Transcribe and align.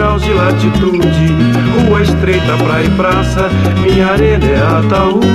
graus 0.00 0.22
de 0.22 0.32
latitude. 0.32 1.36
Rua 1.86 2.02
estreita, 2.02 2.56
praia 2.64 2.84
e 2.84 2.90
praça, 2.90 3.50
minha 3.82 4.06
arena 4.06 4.44
é 4.46 4.56
ataúde. 4.78 5.26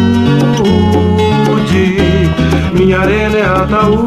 Minha 2.73 2.99
arena 2.99 3.37
é 3.37 3.45
ataúde. 3.45 4.05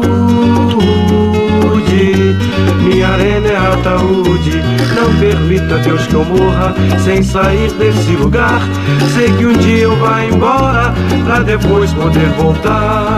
Minha 2.83 3.07
arena 3.07 3.47
é 3.47 3.57
ataúde. 3.57 4.61
Não 4.95 5.13
permita, 5.19 5.77
Deus, 5.77 6.05
que 6.07 6.13
eu 6.13 6.25
morra 6.25 6.73
sem 7.03 7.23
sair 7.23 7.71
desse 7.73 8.11
lugar. 8.11 8.61
Sei 9.15 9.31
que 9.31 9.45
um 9.45 9.53
dia 9.53 9.83
eu 9.83 9.95
vá 9.95 10.23
embora 10.25 10.93
pra 11.25 11.39
depois 11.39 11.93
poder 11.93 12.29
voltar 12.31 13.17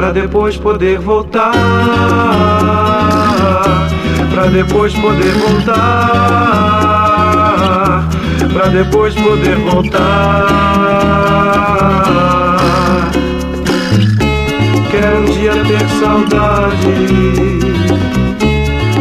pra 0.00 0.12
depois 0.12 0.56
poder 0.56 0.98
voltar, 0.98 1.52
pra 4.40 4.48
depois 4.48 4.94
poder 4.94 5.32
voltar, 5.34 5.76
pra 8.50 8.68
depois 8.68 9.14
poder 9.14 9.56
voltar. 9.56 10.46
Quero 14.90 15.20
um 15.20 15.26
dia 15.26 15.52
ter 15.52 15.86
saudade 16.00 16.94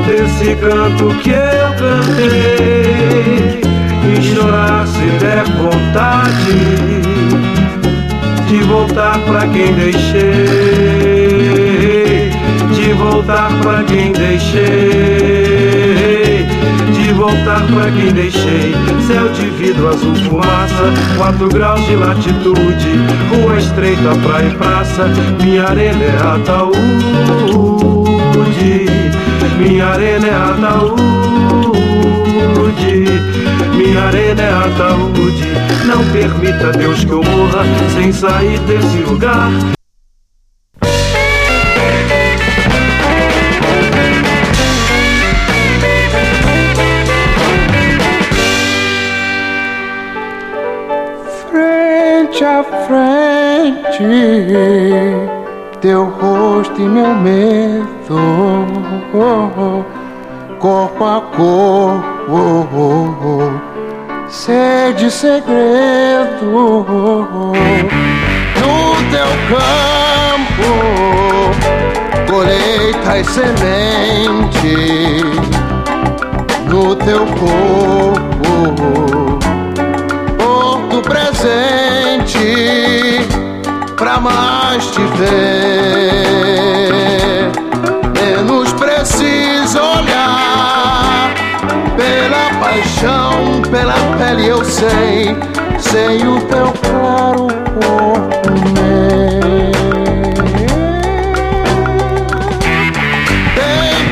desse 0.05 0.55
canto 0.57 1.07
que 1.21 1.29
eu 1.29 1.73
cantei 1.77 3.61
e 4.03 4.21
chorar 4.21 4.85
se 4.87 5.05
der 5.21 5.45
vontade 5.55 6.59
de 8.49 8.61
voltar 8.63 9.17
pra 9.19 9.47
quem 9.47 9.73
deixei, 9.73 10.19
de 12.73 12.93
voltar 12.93 13.49
pra 13.61 13.83
quem 13.83 14.11
deixei, 14.11 15.18
de 15.18 15.18
voltar 17.19 17.61
pra 17.67 17.91
quem 17.91 18.13
deixei. 18.13 18.73
Céu 19.05 19.27
de 19.29 19.49
vidro, 19.49 19.89
azul 19.89 20.15
fumaça, 20.15 20.93
4 21.17 21.49
graus 21.49 21.85
de 21.85 21.95
latitude, 21.95 22.97
rua 23.29 23.57
estreita, 23.57 24.15
praia 24.23 24.47
e 24.47 24.55
praça, 24.55 25.05
minha 25.43 25.65
arena 25.65 26.03
é 26.03 26.17
ataúde, 26.35 26.79
minha 29.57 29.85
arena 29.85 30.27
é 30.27 30.33
ataúde, 30.33 31.05
minha 33.75 34.01
arena 34.03 34.41
é 34.41 34.53
ataúde. 34.53 35.49
Não 35.85 36.03
permita, 36.11 36.71
Deus, 36.71 37.03
que 37.03 37.11
eu 37.11 37.23
morra 37.23 37.63
sem 37.95 38.11
sair 38.13 38.59
desse 38.59 38.97
lugar. 38.99 39.78
Frente. 52.89 54.03
Teu 55.79 56.05
rosto 56.05 56.81
e 56.81 56.85
meu 56.89 57.13
medo, 57.13 58.17
corpo 60.59 61.05
a 61.05 61.21
corpo. 61.37 62.73
Sede 64.27 65.11
segredo. 65.11 66.41
No 68.57 68.95
teu 69.11 69.31
campo 69.49 70.69
colheita 72.27 73.19
e 73.19 73.23
semente. 73.23 74.75
No 76.67 76.95
teu 76.95 77.27
corpo 77.37 79.08
mais 84.19 84.85
te 84.87 85.01
ver 85.17 85.79
menos 88.13 88.73
preciso 88.73 89.79
olhar 89.79 91.33
pela 91.95 92.49
paixão, 92.59 93.61
pela 93.71 93.93
pele 94.17 94.47
eu 94.47 94.63
sei, 94.65 95.37
sei 95.79 96.17
o 96.27 96.41
teu 96.41 96.71
claro 96.81 97.47
corpo 97.79 98.51
meu. 98.73 99.39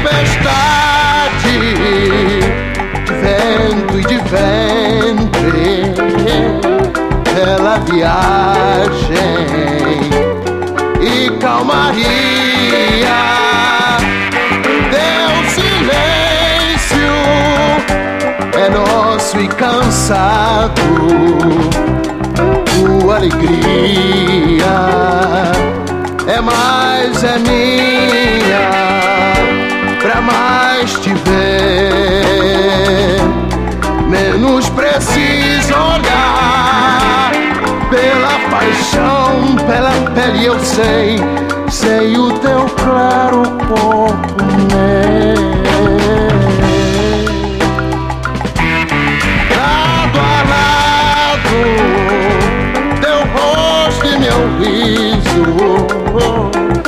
Tempestade 0.03 0.63
de 3.05 3.13
vento 3.13 3.99
e 3.99 4.01
de 4.05 4.17
ventre, 4.29 5.67
bela 7.33 7.75
viagem 7.91 8.56
e 11.57 11.63
calmaria. 11.63 13.17
é 18.53 18.69
nosso 18.69 19.39
e 19.39 19.47
cansado, 19.47 20.81
tua 22.65 23.15
alegria 23.15 24.65
é 26.27 26.41
mais, 26.41 27.23
é 27.23 27.37
minha, 27.39 28.69
pra 29.99 30.21
mais 30.21 30.93
te 30.99 31.13
ver, 31.13 31.56
pele 40.17 40.45
eu 40.47 40.59
sei, 40.59 41.17
sei 41.69 42.17
o 42.17 42.31
teu 42.39 42.65
claro 42.75 43.43
corpo 43.67 44.43
meu. 44.67 45.37
Lado 49.55 50.19
a 50.19 50.37
lado, 50.53 51.59
teu 52.99 53.19
rosto 53.35 54.05
e 54.07 54.17
meu 54.17 54.39
rio. 54.59 55.06